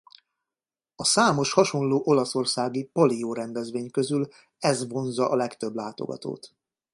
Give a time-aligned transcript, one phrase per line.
[0.95, 4.27] A számos hasonló olaszországi palio-rendezvény közül
[4.59, 6.53] ez vonzza a legtöbb látogatót.